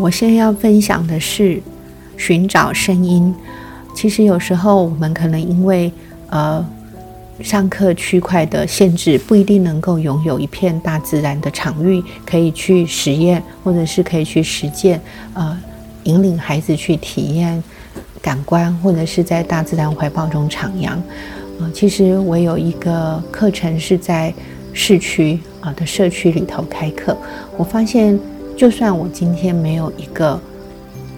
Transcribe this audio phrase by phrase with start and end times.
[0.00, 1.60] 我现在要分享的是
[2.16, 3.34] 寻找声音。
[3.94, 5.92] 其实有时候我们可能因为
[6.30, 6.64] 呃
[7.42, 15.00] 上课区块的限制，不一定能够拥有一片大自然的场域可以去实验，或者是可以去实践，
[15.34, 15.58] 呃，
[16.04, 17.60] 引领孩子去体验
[18.22, 20.90] 感官，或者是在大自然怀抱中徜徉。
[20.90, 24.32] 啊，其实我有一个课程是在
[24.72, 27.16] 市区啊的社区里头开课，
[27.56, 28.18] 我发现。
[28.58, 30.40] 就算我今天没有一个，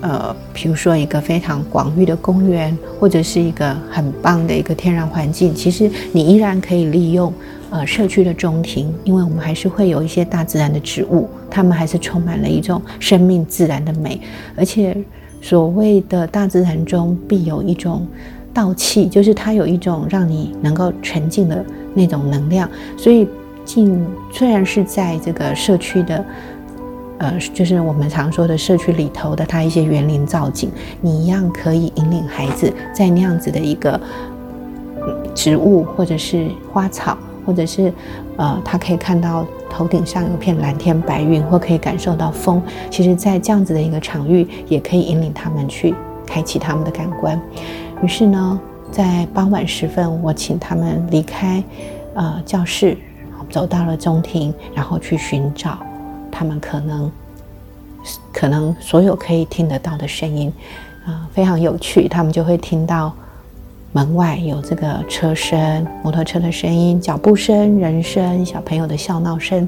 [0.00, 7.30] 呃，比如说一个非常广域的公园，或者是一个很棒的一个天然环境，其实你依然可以利用
[7.68, 14.18] 呃社区的中庭，因为我们还是会有一些大自然的植物，它们还是充满了一种生命自然的美，
[14.56, 14.96] 而且
[15.42, 18.06] 所谓的大自然中必有一种
[18.54, 23.28] 道气，就是它有一种让你能够沉浸的那种能量，所以
[23.62, 24.02] 进
[24.32, 26.24] 虽然是在这个社区的。
[27.18, 33.98] 呃，就是我们常说的社区里头的它一些园林造景，你一样可以引领孩子在那样子的一个
[35.34, 37.92] 植物，或者是花草，或者是
[38.36, 42.62] 呃，他可以看到头顶上有片蓝天白云，或可以感受到风。
[42.90, 45.94] 其实，在这样子的一个场域，也可以引领他们去
[46.26, 47.40] 开启他们的感官。
[48.02, 51.64] 于是呢，在傍晚时分，我请他们离开
[52.14, 52.98] 呃教室，
[53.48, 55.78] 走到了中庭，然后去寻找。
[56.38, 57.10] 他们可能，
[58.30, 60.52] 可能所有可以听得到的声音，
[61.06, 62.06] 啊，非常有趣。
[62.06, 63.10] 他们就会听到
[63.94, 69.66] 门外有这个车声、摩托车的声音、脚步声、人声、小朋友的笑闹声。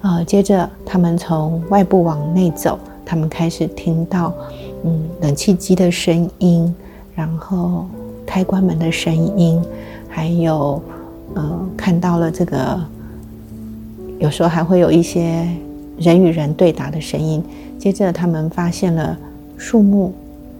[0.00, 4.34] 呃，接着他们从外部往内走，他们开始听到，
[4.82, 6.74] 嗯，冷气机的声音，
[7.14, 7.86] 然后
[8.26, 9.62] 开关门的声音，
[10.08, 10.82] 还有，
[11.34, 12.80] 呃，看到了这个，
[14.18, 15.46] 有时候还会有一些。
[15.98, 17.42] 人与人对答的声音。
[17.78, 19.16] 接着，他们发现了
[19.56, 20.12] 树木，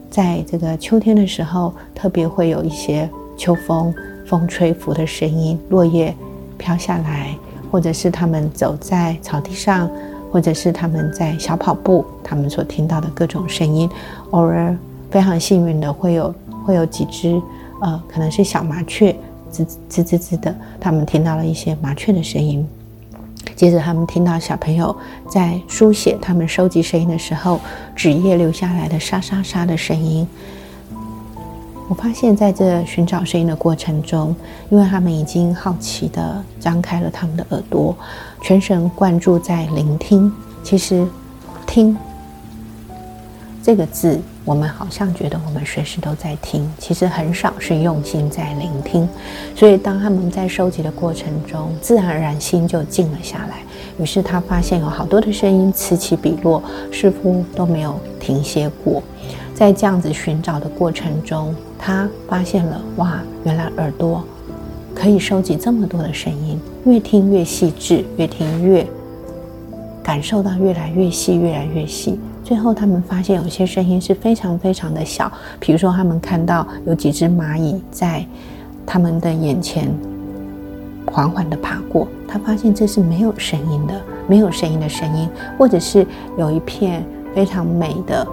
[0.09, 3.93] 在这个秋天的时候，特别会有一些秋风
[4.25, 6.13] 风吹拂的声音，落叶
[6.57, 7.35] 飘下来，
[7.71, 9.89] 或者是他们走在草地上，
[10.31, 13.89] 或者是他们在小跑步，他们所听到的各种声音。
[14.31, 14.75] 偶尔，
[15.09, 16.33] 非常幸运的会有
[16.65, 17.41] 会有几只
[17.81, 19.15] 呃，可能是小麻雀，
[19.51, 22.67] 吱吱吱吱的，他们听到了一些麻雀的声音。
[23.55, 24.95] 接着，他们听到小朋友
[25.29, 27.59] 在书写他们收集声音的时候，
[27.95, 30.27] 纸页留下来的沙沙沙的声音。
[31.89, 34.35] 我发现，在这寻找声音的过程中，
[34.69, 37.95] 因为他们已经好奇的张开了他们的耳朵，
[38.41, 40.31] 全神贯注在聆听。
[40.63, 41.05] 其实，
[41.67, 41.95] 听
[43.61, 44.19] 这个字。
[44.45, 49.07] 我们好像觉得我们随时都在听，其实很少是用心在聆听。
[49.55, 53.59] 所以当他们在收集的过程中，自然而然心就静了下来。
[53.97, 56.61] 于是他发现有好多的声音此起彼落，
[56.91, 59.01] 似乎都没有停歇过。
[59.53, 64.21] 在这样子寻找的过程中，他发现了哇，原来耳朵
[64.93, 68.85] 可以收集这么多的声音，越听越细致，越听越
[70.03, 72.19] 感受到越来越细，越来越细。
[72.43, 75.31] 最后，他们发现有些声音是非常非常的小，
[75.61, 78.25] 比如说，他们看到有几只蚂蚁在
[78.85, 79.89] 他们的眼前
[81.09, 83.93] 缓缓的爬过，他发现这是没有声音的，
[84.27, 86.05] 没有声音的声音，或者是
[86.37, 87.01] 有一片
[87.33, 88.27] 非常美的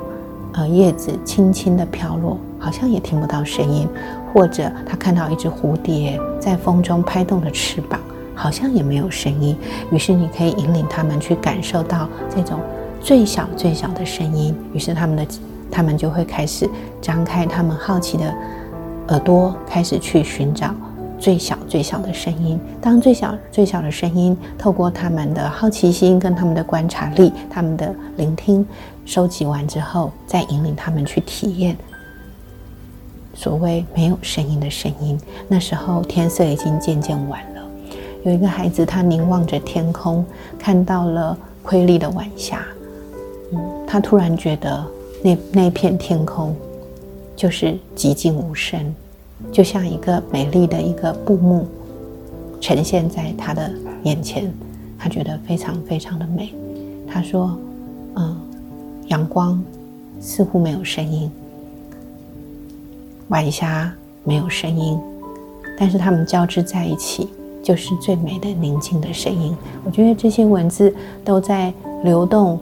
[0.54, 3.86] 呃叶子轻轻的飘落，好像也听不到声音，
[4.34, 8.00] 或者他看到一只蝴蝶在风中拍动着翅膀，
[8.34, 9.56] 好像也没有声音。
[9.92, 12.58] 于是，你可以引领他们去感受到这种。
[13.00, 15.26] 最小最小的声音，于是他们的
[15.70, 16.68] 他们就会开始
[17.00, 18.34] 张开他们好奇的
[19.08, 20.74] 耳朵，开始去寻找
[21.18, 22.60] 最小最小的声音。
[22.80, 28.66] 当最小最小的声音透过他们的好奇心跟他们的观察力、他们的聆听
[29.04, 31.76] 收集完之后，再引领他们去体验
[33.34, 35.18] 所谓没有声音的声音。
[35.48, 37.62] 那时候天色已经渐渐晚了，
[38.24, 40.24] 有一个孩子他凝望着天空，
[40.58, 42.60] 看到了瑰丽的晚霞。
[43.92, 44.86] 他突然觉得，
[45.20, 46.54] 那那片天空
[47.34, 48.94] 就是寂静无声，
[49.50, 51.66] 就像一个美丽的一个布幕
[52.60, 53.68] 呈现在他的
[54.04, 54.48] 眼前。
[54.96, 56.54] 他觉得非常非常的美。
[57.08, 57.58] 他说
[58.14, 58.36] ：“嗯，
[59.08, 59.60] 阳光
[60.20, 61.28] 似乎没有声音，
[63.26, 64.96] 晚霞没有声音，
[65.76, 67.28] 但是它们交织在一起，
[67.60, 69.52] 就是最美的宁静的声音。”
[69.84, 70.94] 我觉得这些文字
[71.24, 72.56] 都在流动。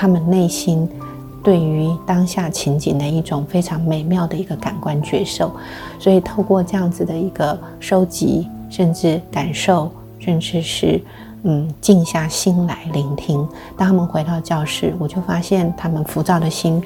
[0.00, 0.88] 他们内心
[1.42, 5.50] 对于当下情景的一种非常美妙的一个感官觉受，
[5.98, 9.90] 所以透过这样子的一个收集，甚至感受
[10.20, 11.02] 甚至是
[11.42, 13.44] 嗯静下心来聆听。
[13.76, 16.80] 当他们回到教室，我就发现他们浮躁的心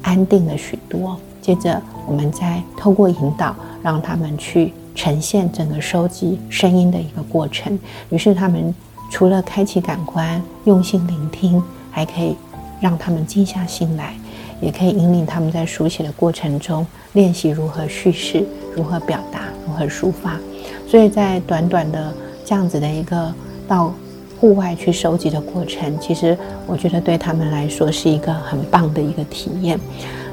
[0.00, 1.18] 安定了许多。
[1.42, 7.78] 接着，我们再透过引导，让他们去呈现整个收集声音的一个过程。
[8.08, 8.74] 于是，他们
[9.10, 11.62] 除了开启感官、用心聆听，
[11.98, 12.36] 还可以
[12.80, 14.14] 让他们静下心来，
[14.60, 20.38] 也可以引领他们在书写的过程中练习如何叙事、如何表达、如何抒发。
[20.86, 22.14] 所以在短短的
[22.44, 23.34] 这样子的一个
[23.66, 23.92] 到
[24.38, 29.76] 户外去收集的过程，其实我觉得对他们来说是一个很棒的一个体验。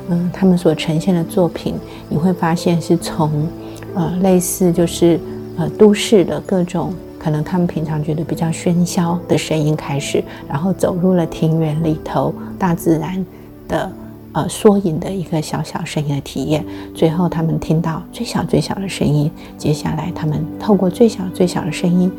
[0.10, 1.74] 嗯，他们所呈现的作品，
[2.08, 3.48] 你会发现是从，
[3.96, 5.20] 呃，类似就是
[5.58, 6.94] 呃都市的各种
[7.26, 13.26] 可能他们平常觉得比较喧嚣的声音开始，然后走入了庭园里头，大自然
[13.68, 13.92] 的
[14.34, 16.64] 呃缩影的一个小小声音的体验，
[16.94, 22.12] 最后他们听到最小最小的声音，接下来他们透过最小最小的声音，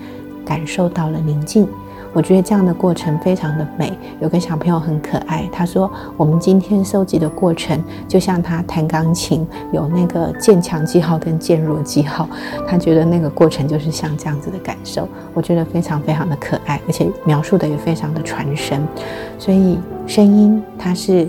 [0.44, 1.68] 感受到了宁静。
[2.16, 3.92] 我觉得这样的过程非常的美。
[4.20, 7.78] 有个小朋友很可爱，他说：“我们今天收集的过程，
[8.08, 12.26] 就像他弹钢琴有那个渐强记号跟渐弱记号，
[12.66, 15.06] 他觉得那个过程就是像这样子的感受。
[15.34, 18.82] 我觉得非常非常的可爱，而且描述的也非常的传神。
[19.38, 21.28] 所以声音它是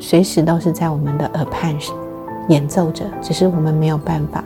[0.00, 1.76] 随时都是在我们的耳畔
[2.48, 4.42] 演奏着，只是我们没有办法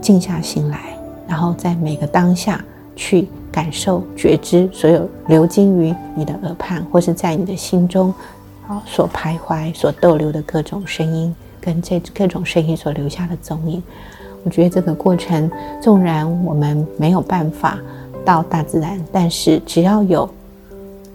[0.00, 0.78] 静下心来，
[1.26, 2.64] 然后在每个当下
[2.94, 8.14] 去。”感受、觉知所有流经于你的耳畔，或是在你的心中，
[8.68, 13.82] 啊，所徘徊、所逗留的各种声音，跟这各种声音所留下的踪影。
[14.44, 15.50] 我觉得这个过程，
[15.82, 17.78] 纵然我们没有办法
[18.24, 20.28] 到大自然，但是只要有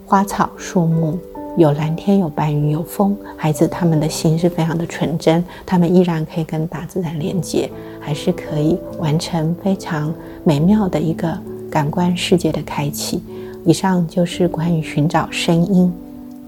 [0.04, 1.18] 花草树木、
[1.56, 7.68] 有蓝天、有白云、有风，孩子他们的心是非常的纯真，他们依然可以跟大自然连接，
[7.98, 11.36] 还是可以完成非常美妙的一个。
[11.76, 13.22] 感官世界的开启。
[13.66, 15.92] 以上就是关于寻找声音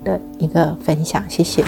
[0.02, 1.62] 的一个分享，谢谢。